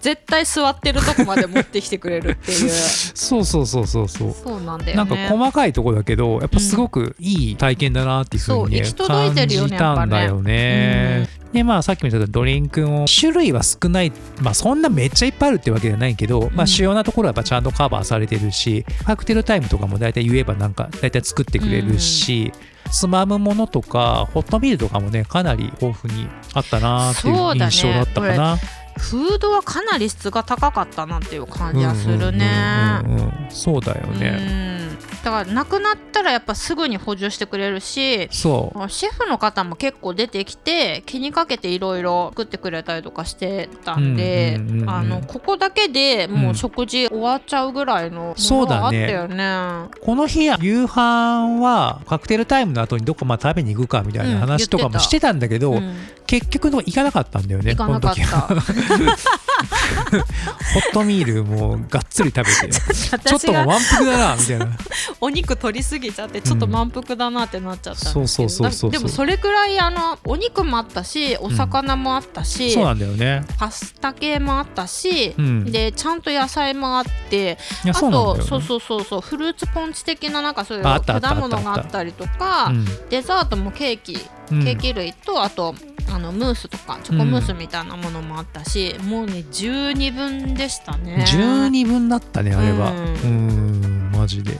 [0.00, 2.70] 絶対座ってるとこまで持ってきてくれるっていう。
[2.70, 4.32] そうそうそうそうそう。
[4.32, 4.94] そうなんだよね。
[4.94, 11.28] なんか細かいとこだけどやっぱすごくいい体験だなっていうふうにね、感じたんだよね。
[11.52, 22.52] でまあさっきも言ったドリンクも種類は少ないまあそんなめっちゃいっぱいあるってわけじゃないけど、まあ主要なところはやっぱちゃんとカバーされてるしカクテルタイムとかも大体言えばなんか大体作ってくれるし、
[22.90, 28.58] つまむものとかホットミールとかもねかなり豊富にあったなっていう印象だったかな。
[28.98, 33.02] フードはかなり質が高かったなっていう感じはするね。
[33.50, 34.84] そうだよね。
[35.24, 49.88] だからなくなったらやっぱすぐに補充してくれるしそうシェフの方も結構出てきて気にかけていろいろ作ってくれたりとかしてたんで、あのここだけでもう食事終わっちゃうぐらいのものがあったよね。
[50.02, 55.80] この日夕飯はカクテルタイムの後にどこまで食べに行くかみたいな話とかもしてたんだけど、
[56.26, 58.54] 結局の行かなかったんだよね行かなかっこの時はた。
[58.88, 64.76] ホットミールもがっつり食べてちょっと満腹だなみたいな。
[65.20, 73.44] お肉取りすぎちゃってちょっと満腹だなってなっちゃったんですけど、そうそうでもそれくらいあのお肉もあったしお魚もあったし、そうなんだよね。
[73.58, 75.64] パスタ系もあったし、うん。
[75.64, 81.00] でちゃんと野菜もあってあとそうそうそうそうフルーツポンチ的ななんかそういう果
[81.34, 82.84] 物があったりとか、うん。
[83.08, 84.62] デザートもケーキケうん。
[84.62, 85.74] ーキ類と、あと
[86.12, 91.24] あのムースとかチョコムースみたいなものもあったし、もうね十二分でしたね。
[91.28, 92.90] 12分だったねあれは。
[92.92, 93.48] ううん。
[93.48, 94.58] んんマジで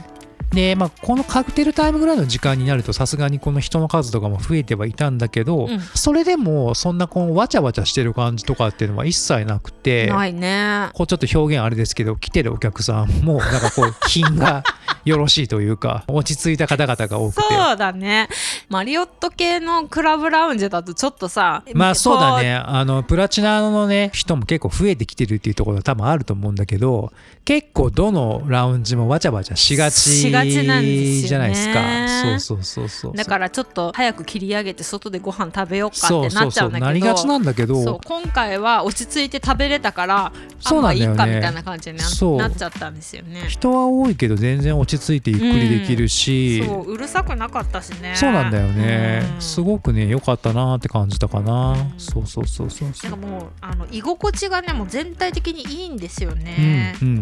[0.51, 5.79] で、まあ、このカクテルタイムぐらいの時間になるとさすがにこの人の数とかも増えてはいたんだけど、うん。
[5.79, 10.89] それでもそんなこうわちゃわちゃしてる感じとかっていうのは一切なくてないね。
[10.93, 14.63] こうちょっと表現あれですけど来てるお客さんもなんかこう品が
[15.03, 17.41] よろしいというか 落ち着いた方々が多くて。
[17.41, 18.29] そうだね。
[18.69, 22.55] マリオット系のクラブラウンジだとちょっとさまあそうだね。
[22.55, 27.11] あのプラチナのね人も結構増えてきてるっていうところは多分あると思うんだけど
[27.43, 31.27] 結構どのラウンジもわちゃわちゃしがちしがちなんですよね。
[31.27, 31.79] じゃないですか。
[32.21, 33.15] そうそうそうそう。
[33.15, 36.85] だからちょっと早く切り上げて外でご飯食べようかってなっちゃうんだけど。
[36.85, 37.85] なりがちなんだけそう。
[37.85, 41.13] ど今回は落ち着いて食べれたからそうなんだよね。
[41.13, 43.45] あまあいいかみたいな感じになっちゃったんですよね。
[43.47, 48.13] 人は多いけど全然落ち着いてゆっくりできるし、そううるさくなかったしね。
[48.15, 49.41] そうなんだよね、うん。
[49.41, 53.11] すごくね良かったなって感じたかな、うんそうそうそうそうそう。
[53.11, 57.19] なんかもうあの居心地がねもう全体的にいいんですようんねうんうんう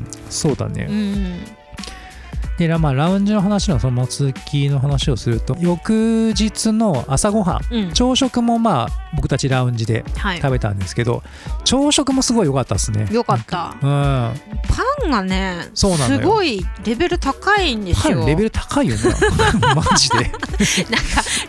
[0.00, 0.06] ん。
[0.28, 1.40] そうだね、うん
[2.68, 7.92] でまあラウンジの話のその続きの話をすると翌日の朝ごはんうん。
[7.92, 10.40] 朝食もまあ僕たちラウンジではい。
[10.40, 11.22] 食べたんですけど、
[11.64, 13.08] 朝食もすごい良かったですね。
[13.10, 13.74] よかった。
[13.74, 13.80] うん。
[13.82, 14.34] パ
[15.06, 18.18] ンがねそうなすごいレベル高いんですよ。
[18.18, 19.02] パンレベル高いよね。
[19.74, 20.16] マジで。
[20.16, 20.38] なんか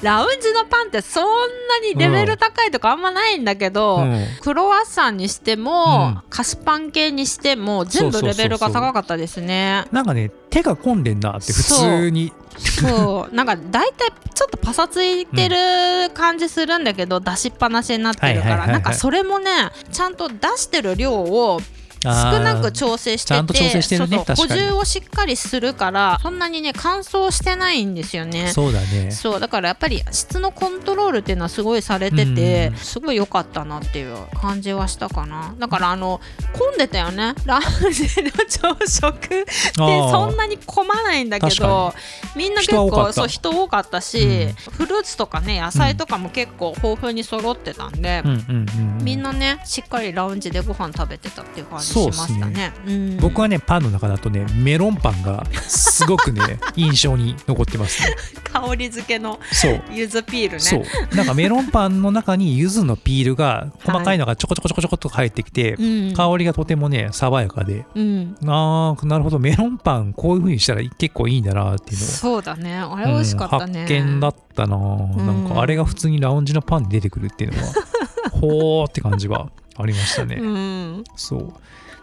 [0.01, 4.25] ラウンジのパンってそんなにレベル高いとかあんまないんだけど、うん。
[4.41, 6.21] クロワッサンにしても、うん。
[6.29, 9.85] 菓子パン系にしても全部レベルが高かったですね。
[9.91, 13.35] なんかね手が込んでんなって普通にそう。
[13.35, 18.67] なんか大体ちょっとパサついてる感じするんだけど、出しっぱなしになってるから。
[18.67, 19.51] なんかそれもね
[19.91, 21.59] ちゃんと出してる量を
[22.03, 28.47] 少なく調整してて補充をしっかりするからそんなにね乾燥してないんですよね。
[28.47, 29.11] そうだね。
[29.11, 32.77] そうだからやっぱり質のコントロールっていうのはすごいされてて、うん。
[32.77, 35.53] すごい良かったなっていう感じはしたかな。
[35.59, 36.21] だからあの
[36.53, 37.35] 混んでたよね。
[37.45, 41.93] ラウンジの朝食でそんなに混まないんだけ確ど
[42.35, 48.31] みんな結構そう人多かったし、フルーツとかね野菜とかも結構豊富に揃ってたんで、うん。
[48.31, 49.03] うんうんうん。
[49.03, 52.73] みんなねしっかりラウンジでご飯食べてたっていう感じしましたね。
[52.85, 53.17] うん。
[53.17, 56.41] 僕はねパンの中だとねメロンパンがすごくね
[56.75, 58.15] 印象に残ってますね。
[58.51, 59.81] 香り付けのそう。
[59.91, 60.59] 柚子ピールね。
[60.59, 61.15] そう。
[61.15, 66.13] なんかメロンパンの中に柚子のピールが細かいのがちょこちょこちょこちょこっと入ってきて、うん。
[66.13, 67.85] 香りがとてもね爽やかで。
[67.95, 68.35] うん。
[68.45, 69.39] あーなるほど。
[69.39, 72.77] メロンパンこういう風にしたら結構いいんだなっていうのをそうだね。
[72.77, 77.73] あれ美味しかったね、うん発見だったな、なんかあれが普通にラウンジのパンに出てくるっていうのは
[78.31, 81.03] ほーって感じはありましたね、うん。
[81.15, 81.53] そう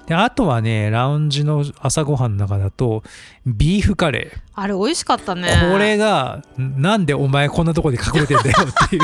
[0.09, 3.03] であとはねラウンジの朝ごはんの中だと
[3.45, 4.41] ビーフカレー。
[4.55, 5.51] あれ美味しかったね。
[5.71, 9.03] これがなんでお前こんなとこで隠れてんだよっていう。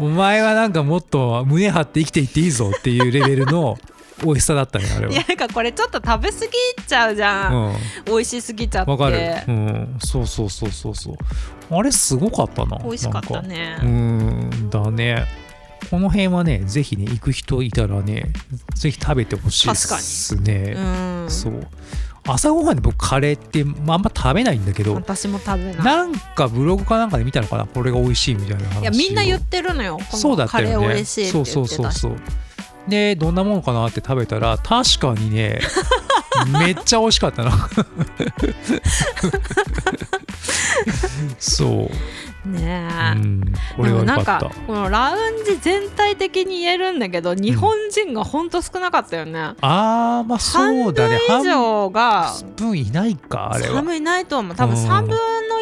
[0.00, 3.76] お前はなんかもっと胸張って生きていっていいぞっていうレベルの
[4.24, 7.74] 美味しさだったねあれいやなんかこれちょっと食べ過ぎちゃうじゃん、は
[8.06, 8.92] 美味しすぎちゃって。
[8.92, 9.18] うんわかる。
[9.46, 9.96] うん。
[9.98, 11.16] そうそうそうそうそう。
[11.70, 13.78] あれすごかったな美味しかったね。
[13.82, 14.70] うん。
[14.70, 15.26] だね
[15.90, 18.32] この辺はねぜひね行く人いたらね
[18.74, 20.74] ぜひ食べてほしいですね。
[20.76, 21.26] うん。
[21.28, 21.66] そう。
[22.26, 25.76] 朝ごはんで僕カレーってまああんま食べないんだけど私も食べない。
[25.76, 27.66] なんかブログかなんかで見たのかな？
[27.66, 29.98] これが美味しいみたいないやみんな言ってるのよ。
[30.10, 32.16] こそうだのカレーったよね美味しいって言ってたしそうそうそうそう。
[32.88, 35.60] でどんなものかなって食べたら確かにね
[36.46, 37.52] めっちゃ美味しかったな。
[41.38, 41.90] そ
[42.46, 51.18] う、ねえ、うん、これでもなんかこのラウンジ全体的に言えるんだけど日本人がほんと少なかったよね、あーまあそうだね。
[51.28, 53.74] 半分以上が半分いないかあれは。
[53.76, 54.56] 寒いないと思う。
[54.56, 54.90] 多分うん。
[54.90, 55.16] 3分の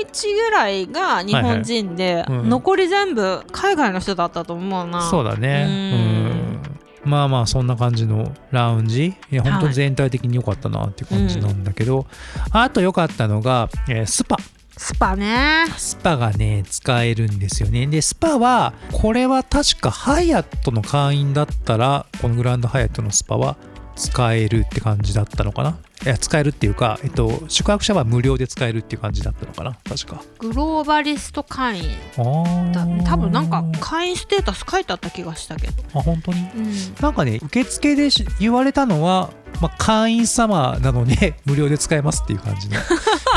[0.05, 2.39] 1ぐらいが日本人で、はいはい。
[2.39, 2.49] うん。
[2.49, 5.03] 残り全部海外の人だったと思うな。
[5.03, 5.67] そうだね。
[5.69, 6.68] ううん
[7.09, 9.15] まあまあそんな感じのラウンジ。
[9.31, 12.07] いや本当に全体的に良かったなっていう感じなんだけど、
[12.53, 14.37] あと良かったのが、えースパ。
[14.77, 15.67] スパね。
[15.77, 17.89] スパがね使えるんですよね。
[17.89, 23.57] でスパはこれは確かハイアットの会員だったらこのグランドハイアットのスパは
[23.97, 25.79] 使えるって感じだったのかな
[26.21, 29.77] 使えるっていうか、えっと、宿泊者は無料で使えるっていう感じだったのかな？
[29.89, 30.23] 確か。
[30.39, 32.73] グローバリスト会員。
[32.73, 36.41] だ多分なんか会員ステータス書いてあった気がしたけど、あ本当に？
[36.41, 39.31] うん、なんかね受付でし言われたのは、
[39.61, 42.77] まあ、会員様なので 無料で使えますっていう感じの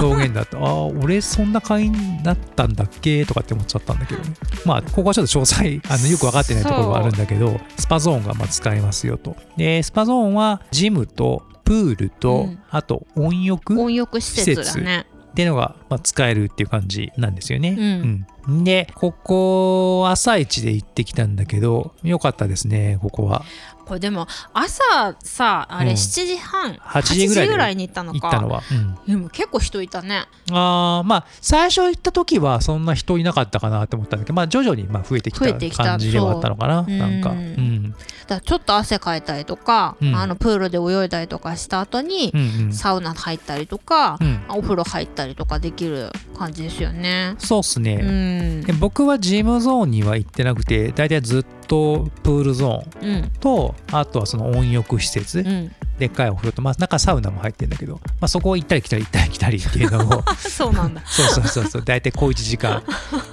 [0.08, 0.58] 表現だった。
[0.60, 3.26] ああ俺そんな会員だったんだっけ？
[3.26, 4.34] とかって思っちゃったんだけどね。
[4.66, 9.36] まあここはちょっと詳細あのよく分かってないところがあるんだけどスパゾーンがまあ使えますよと。
[9.58, 12.60] でスパゾーンはジムとプールと、うん。
[12.70, 15.08] あと温浴っ温浴施設だね。
[15.34, 18.64] ていうのが、まあ、使えるっていう感じなんですよね、うん。
[18.64, 23.44] でここ朝一で行ってきたんだけどよかったですねここは。
[23.92, 25.98] これでも朝さあれうん。
[25.98, 28.20] 7時半、8時ぐらいで8に行ったのか。
[28.20, 28.98] 行ったのは、うん。
[29.06, 30.28] でも結構人いたね。
[30.50, 36.84] あーまあ最初行った時はそんな人いなかったかなって思ったんだけど、まあ、徐々にまあ増えてきた感じではあったのかな。
[36.84, 37.32] なんか。
[37.32, 37.40] ううん。
[37.40, 37.96] ん
[38.28, 40.16] だちょっと汗かいたりとか、うん。
[40.16, 42.74] あのプールで泳いだりとかした後にう、んうん。
[42.74, 44.42] サウナ入ったりとか、うん。
[44.48, 47.36] お風呂入ったりとかできる感じですよね。
[47.38, 48.62] そうっすね、うん。
[48.64, 53.30] で僕はジムゾーンには行ってなくて大体ずっとプールゾーンうん。
[53.40, 61.02] とあとはその温浴施設、うん、でっかいお風呂と、まあ、中サウナも入ってるんだけど、まあ、そこを行ったり来たり行ったり来たりっていうのを そうなんだ。
[61.06, 62.84] そうそうそうそう大体小1時間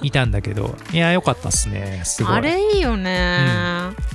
[0.01, 2.35] いたんだけどいやよかったっすねすごい。
[2.35, 3.39] あれいいよね。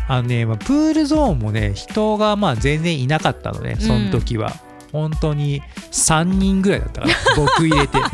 [0.07, 4.53] あのね、まあ、プールゾーンもね人がまあ全然いなかったのねその時は、
[4.95, 7.99] 本当に3人ぐらいだったから 僕入れて。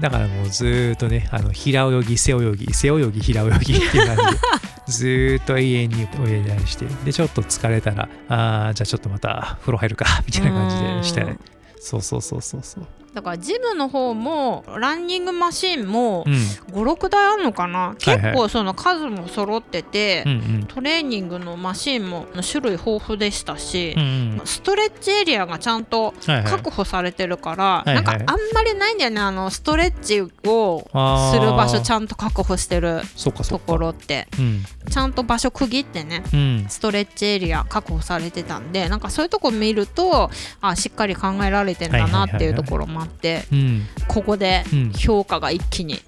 [0.00, 4.38] だからもうずーっとねあの平泳ぎ背泳ぎ背泳ぎ平泳ぎっていう感じで
[4.86, 11.36] ずーっと永遠に泳いだりしてでちょっと疲れたらあーじゃあちょっとまた風呂入るかみたいな感じでしたね。
[11.80, 16.34] そうそうそうそうそうだからジムの方もランニングマシンもうん。
[16.68, 20.64] 56台あるのかな、はい結構その数も揃ってて、うんうん。
[20.68, 26.44] トレーニングのマシンも種類豊富でしたしう、んストレッチエリアがちゃんとはいはい。
[26.44, 27.94] 確保されてるから、いはい。
[27.96, 33.00] なんかあんまりないんだよねあのストレッチをする場所ちゃんと確保してる
[33.48, 34.28] ところって。
[34.38, 34.64] うん。
[34.90, 36.66] ちゃんと場所区切ってねうん。
[36.68, 43.86] ストレッチエリア確保されてたんでなんかそういうとこ見るとあしっかり考えられてんだなっていうところもあってうん。
[44.06, 44.92] ここでうん。
[44.92, 46.00] 評価が一気に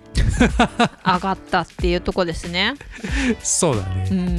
[1.05, 2.75] 上がったっていうとこですね。
[3.43, 4.09] そうだね。
[4.11, 4.39] うん、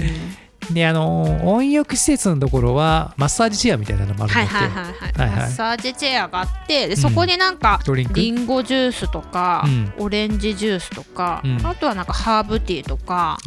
[0.74, 8.14] であの温浴施設のところはマッサージチェアみたいなのもあるんだはいはいはいはい、マッサージチェアがあってでそこになんか、ドリンク？
[8.14, 9.94] リンゴジュースとか、うん。
[9.98, 11.66] オレンジジュースとか、うん。
[11.66, 13.38] あとはなんかハーブティーとか、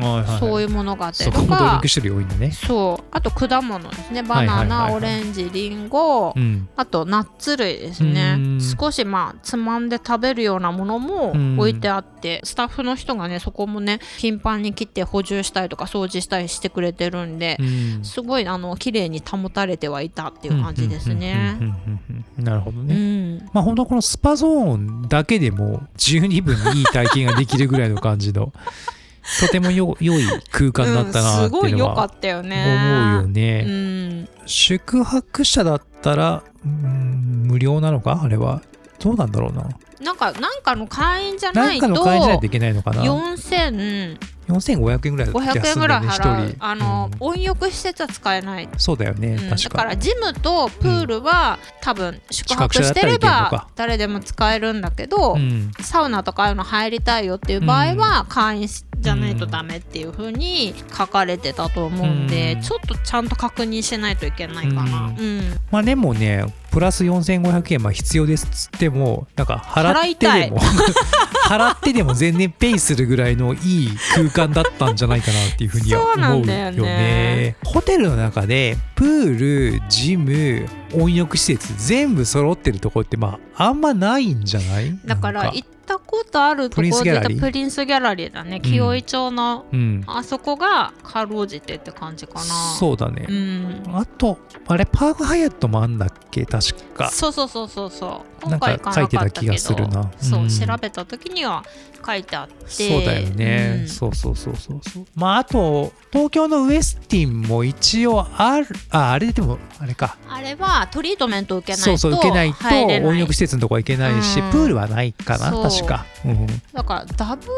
[0.40, 2.50] そういうものがあったそりとかこもドリンク種類多いんだね。
[2.50, 3.04] そう。
[3.10, 4.22] あと果物ですね。
[4.22, 6.68] バナナ、オレンジリンゴ、うん。
[6.76, 8.34] あとナッツ類ですね。
[8.36, 8.60] うん。
[8.60, 11.58] 少しまあつまんで食べるようなものもうん。
[11.58, 18.04] 置いてあってスタッフの人がねそこもね頻繁に切って補充したりとか掃除したりしてくれてるんで、うん。
[18.04, 21.56] すごいあの綺麗に保たれてはいたっていう感じですね。
[21.60, 22.94] うんうんうんうんうんなるほどうね、
[23.36, 28.52] ん、まあ本当このスパゾーンだけでも十二分にいい体験ができるぐらいの感じの
[29.40, 32.64] とてもよ良い空間だったなってごいう良かいのはったよね。
[32.66, 38.20] 思うようね、ん、宿泊者だったら、うん無料なのか？
[38.22, 38.62] あれは。
[38.98, 39.68] どうなんだろうな。
[40.00, 43.02] なんかなんかの会員じゃな何いとかの会員じゃないといけないのかな。
[43.02, 44.16] 4500
[44.48, 46.56] 4500円ぐらいだった気が円ぐらい払う、1人。
[46.64, 47.28] あの、うん。
[47.28, 49.50] 温浴施設は使えない、そうだよね、うん。
[49.50, 55.70] だ確かからジムとプールは、多分宿泊してれば誰でも使えるんだけど、うん。
[55.80, 62.60] サウナとかいうの入りたいよっていう場合は会員じゃないとダメっていう風に書かれてたと思うんで、うん。
[62.62, 65.14] ちょっとちゃんと確認しないといけないかな。
[65.18, 65.60] ううん。
[65.70, 70.58] まあでもねプラス4500円まあ必要ですっつってもなんか払ってでも
[71.48, 76.80] 払ってでも全然ペイするぐらいのいい空間だったんじゃないかなっていうふうには思うよんだよね。
[76.82, 77.56] ね。
[77.64, 84.98] ホテルの中でプールジム温浴施設全部揃ってるとこってまああんまないんじゃない？
[85.04, 87.40] だからなん行ったことあるところでプリンスギャラリー？
[87.40, 88.60] プリンスギャラリーだね。
[88.60, 90.02] 紀尾井町の、うん。
[90.06, 92.40] あそこがかろうじてって感じかな。
[92.78, 93.82] そうだね、うん。
[93.94, 96.46] あとあれパークハイアットもあんだっけ？
[96.46, 97.10] 確か。
[97.10, 98.44] そうそうそうそうそう。
[98.44, 100.10] 今回行かなか書いてた気がするな。
[100.18, 100.48] そう、うん。
[100.48, 101.64] 調べた時には
[102.04, 102.54] 書いてあって。
[102.68, 103.88] そうだよね、うん。
[103.88, 105.06] そうそうそうそうそう。
[105.14, 110.16] まああと東京のウエスティンも一応あるああれでもあれか。
[110.28, 114.50] あれはトリートメント受けないとそうそう受けないと温浴施設のとこ行けないし、うん。
[114.50, 115.50] プールはないかな。
[115.50, 117.48] そう確か、うん、だから W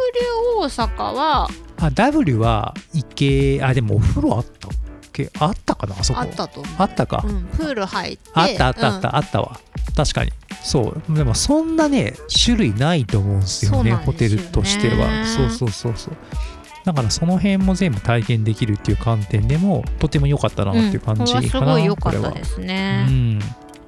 [0.58, 1.48] 大阪は
[1.78, 4.70] あ W は行けあでもお風呂あったっ
[5.12, 5.30] け？
[5.38, 6.20] あったかなあそこ。
[6.20, 9.58] あったとあったか、うん、プール入ってあったあったあった、あったわ。
[9.96, 10.32] 確かに。
[10.62, 11.14] そう。
[11.14, 15.24] でもそんなね種類ないと思うんですよねそうなんホテルとしては。
[15.24, 16.16] そうそうそうそう。
[16.84, 23.06] だからその辺も全部体験できるっていう観点でもとても良かったなっていう感じかな、うん、これはすごい良かったですうね。
[23.06, 23.40] ん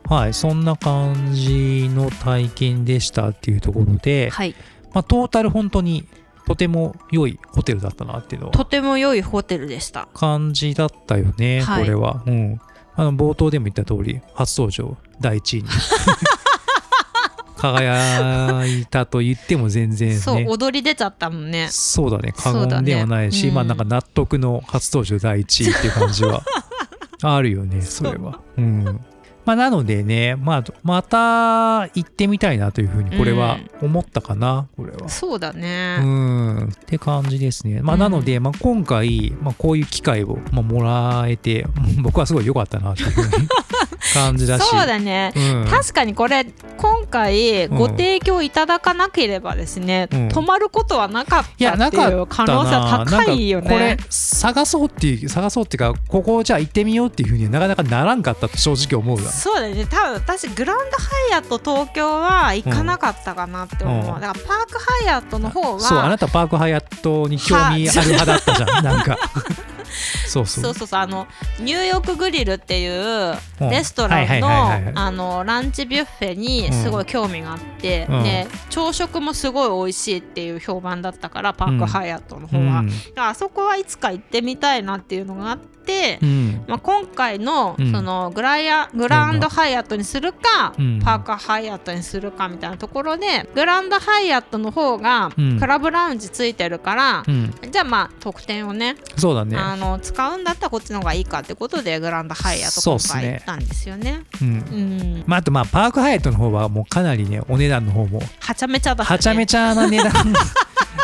[0.09, 4.55] はいそんな感じの体験でしたっていうところで、はい、
[4.95, 6.09] まあ、トータル本当に
[6.47, 10.09] とても良いホテルだったなっていうのはとても良いホテルでした。
[10.15, 12.23] 感じだったよね、はいこれは。
[12.27, 12.61] うん。
[12.97, 15.69] あの冒頭でも言った通り、初登場第一位に
[17.57, 20.17] 輝いたと言っても全然ね。
[20.17, 21.69] そう、踊り出ちゃったもんね。
[21.71, 26.43] そうだね、過言ではないし、うんまあなんか納得の初登場第一位っていう感じは
[27.23, 28.41] あるよね、それは。
[28.57, 29.01] うん。
[29.49, 35.09] まあ、なのでね、まあ、また行ってみたいなというふうにこれは思ったかな、これは。
[35.09, 36.59] そうだね、うん。
[36.65, 37.81] って感じですね。
[37.81, 38.01] まあ、うん。
[38.01, 41.67] なので、まあ、今回、まあ、こういう機会を、まあ、もらえて
[42.03, 43.49] 僕はすごい良かったなというふうに
[44.13, 44.65] 感じだし。
[44.69, 45.33] そうだね。
[45.35, 45.67] うん。
[45.71, 46.45] 確かにこれ
[46.77, 50.29] 今回ご提供いただかなければですね、うん。
[50.29, 53.97] 泊まることはなかったいやなっていう可能性は高いよなんかこれね。
[54.11, 59.87] 探そうっていう探そうっていうかここじゃあ行ってみようっていうふうにはなかなかならんかったと正直思うわそうだね。
[59.87, 64.21] 多分私グランドハイアット東京は行かなかったかなって思う、うん。
[64.21, 68.85] だからパークハイアットの方はそうあなたパークハイアットに興味ある派だったじゃん。
[68.85, 69.19] なんか。
[70.29, 70.65] そうそう。
[70.65, 71.01] そうそうそう。
[71.01, 71.27] あの
[71.61, 73.71] ニューヨークグリルっていううん。
[73.71, 78.23] レストランのあのランチビュッフェにすごい興味があって、うん。
[78.23, 82.91] で朝食もすごい美味しいっていう評判だったからパークハイアットの方は、うん。
[83.17, 85.78] あそこはいつか行ってみたいなっていうのがあって、
[86.23, 86.65] うん。
[86.67, 87.93] まあ、今回のうん。
[87.93, 91.01] そのグライアグランドハイアットにするか、うん。
[91.03, 95.59] パークハイアットにするかみたいなところでグランドハイアットの方がうん。
[95.59, 97.55] クラブラウンジついてるから、うん。
[97.71, 99.57] じゃあまあ特典をねそうだね。
[99.57, 104.23] あの使うんだったらこっちの方がいいかってことでグランドハイアット今回行ったんですよね。
[104.41, 104.49] うん。
[104.49, 110.13] うん、まあ、あとまあパークハイアットの方はもうかなりねお値段の方もはちゃめちゃだった、ね、はちゃめちゃな値段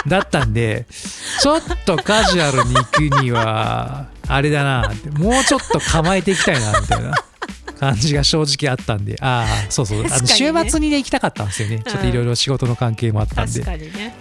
[0.06, 0.86] だったんで
[1.40, 7.12] ちょっとカジュアルに行くにはあれだなもうちょっと構えていきたいなみたいな
[7.78, 9.16] 感じが正直あったんで。
[9.20, 11.82] ああそうそう、あの週末にね行きたかったんですよね。
[11.84, 13.64] ちょっといろいろ仕事の関係もあったんで。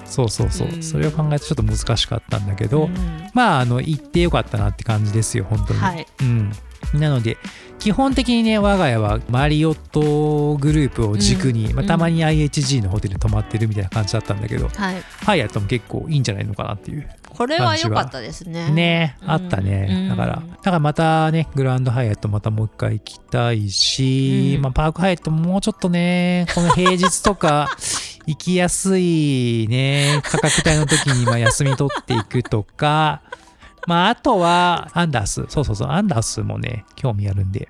[0.05, 0.83] そうそうそう、うん。
[0.83, 3.29] それを考えてちょっと難しかったんだけど、うん。
[3.33, 6.07] まああの行ってよかったなって感じですよ本当に、はい。
[6.21, 6.51] うん、
[6.93, 7.37] なので
[7.79, 18.69] 基本的にね我が家はマリオットグループを軸に、まあ、うんたまに IHG のホテルに泊まってるみたいな感じだったんだけど、はい、ハイアットも結構いいんじゃないのかなっていうこれは良かったですね。
[18.69, 20.09] ねうんあったね、うん。
[20.09, 24.61] だからだからまたねグランドハイアットまたもう一回行きたいし、うん。
[24.61, 27.75] まあ、パークハイアットももうちょっとねこの平日とか
[28.25, 33.21] 行きやすいね価格帯の時にまあ休み取っていくとか
[33.87, 37.67] まああとはアンダースそうそうそうアンダースもね興味あるんで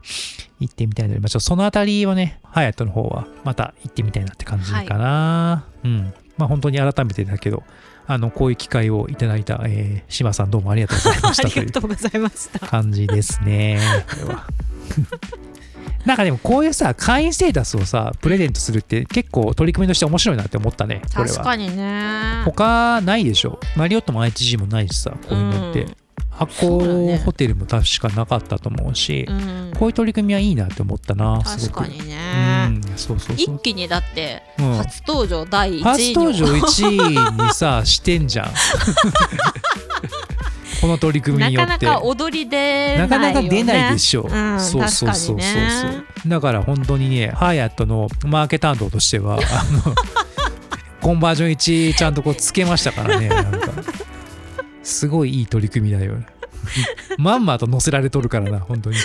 [0.60, 7.64] 行ってみたいので、まあ、ちょっとそのあたりをねハイアットの方はまた行ってみたいなって感じかな、うんまあ本当に改めてだけど
[8.06, 12.60] あのこういう機会をいただいた、えー、島さんどうもありがとうございまし あたというりがとうございました。
[12.60, 13.80] 感じですね。
[14.10, 14.46] これは。
[16.06, 21.36] なんかでもこういうさ会員ステータスをさプレゼントするって結構取り組みとして面白いなって思ったねこれは。
[21.38, 22.42] 確かにね。
[22.44, 25.84] 他ないでしょマリオットも IHG もないしさこういうのって。
[25.84, 25.96] うん
[26.36, 31.42] 箱そうだねホテルも確かなかったと思うし、うんこういう取り組みはいいなって思ったな。
[31.44, 32.16] 確かにね。
[32.68, 33.56] うん、そうそうそう。
[33.56, 38.52] 一気にだってうん初登場第1位に初登場1位にさしてんじゃん。
[40.80, 41.86] この取り組みなによって。
[41.86, 44.26] かなか踊り出なね、なかなか出ないでしょう。
[44.32, 49.96] うん、そうそうそうそう確かにねだから本当にね、ハイアットのマーケ担当としては、あの
[51.02, 53.30] コンバージョン1ちゃんとこうつけましたからね。
[54.84, 56.16] すごいいい取り組みだよ。
[57.18, 58.98] まんまと載せられとるからな、本当に。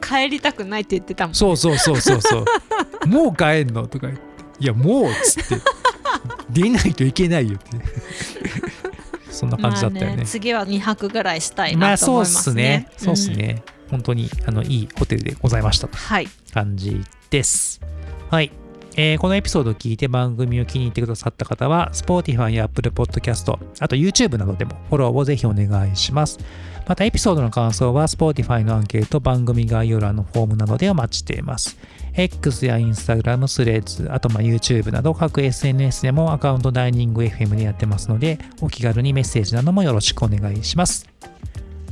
[0.00, 2.44] 帰りたくないって言ってたもんそうそうそうそうそ
[3.04, 3.06] う。
[3.06, 4.22] もう帰んのとか言って。
[4.60, 5.56] いや、もうっつって。
[6.50, 7.78] 出ないといけないよって。
[9.30, 10.26] そんな感じだったよねまあ。
[10.26, 12.90] 次は2泊ぐらいしたいまあそうっなと思いますすねね。。
[12.96, 13.62] そうっすね。
[13.90, 15.96] 本当にあのいいホテルでございましたと。
[15.96, 16.28] はい。
[16.52, 17.80] 感じです。
[18.30, 18.52] はい。
[18.96, 26.38] えーこのエピソードを聞いて番組を気に入ってくださった方は、Spotify や Apple Podcast、あと YouTube などでもフォローをぜひお願いします。
[26.86, 31.78] またエピソードの感想は Spotify のアンケート、番組概要欄のフォームなどでお待ちしています。
[32.14, 41.08] X や Instagram、スレッズ、あとまあ YouTube など各 SNS でもアカウントダイニング FM でやってますので、お気軽にメッセージなどもよろしくお願いします。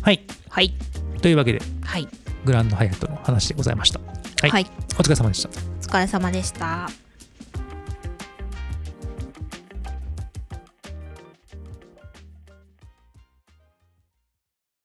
[0.03, 0.25] はい。
[0.49, 0.75] はい。
[1.23, 2.09] というわけで、はい。
[2.45, 4.01] グランドハイアットの話でございました。
[4.01, 4.51] はい。
[4.51, 4.67] はい。
[4.99, 5.70] お疲れ様でした。
[5.91, 6.89] お疲れ様でした。